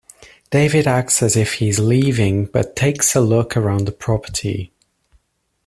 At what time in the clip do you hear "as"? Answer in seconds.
1.21-1.35